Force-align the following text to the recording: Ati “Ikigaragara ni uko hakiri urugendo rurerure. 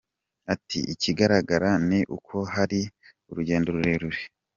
Ati 0.53 0.79
“Ikigaragara 0.93 1.69
ni 1.89 1.99
uko 2.15 2.35
hakiri 2.53 2.81
urugendo 3.29 3.67
rurerure. 3.75 4.21